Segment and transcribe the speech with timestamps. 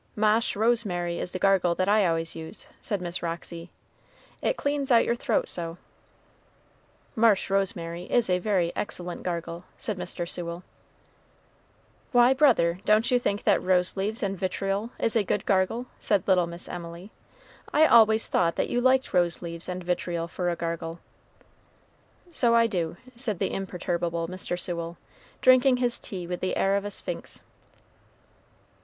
[0.15, 3.69] "Ma'sh rosemary is the gargle that I always use," said Miss Roxy;
[4.41, 5.77] "it cleans out your throat so."
[7.15, 10.27] "Marsh rosemary is a very excellent gargle," said Mr.
[10.27, 10.63] Sewell.
[12.13, 16.27] "Why, brother, don't you think that rose leaves and vitriol is a good gargle?" said
[16.27, 17.11] little Miss Emily;
[17.71, 20.99] "I always thought that you liked rose leaves and vitriol for a gargle."
[22.31, 24.59] "So I do," said the imperturbable Mr.
[24.59, 24.97] Sewell,
[25.41, 27.43] drinking his tea with the air of a sphinx.